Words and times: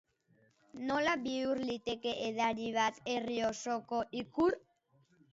Nola 0.91 1.11
bihur 1.25 1.59
liteke 1.67 2.13
edari 2.27 2.69
bat 2.77 2.97
herri 3.13 3.35
osoko 3.49 4.01
ikur? 4.23 4.57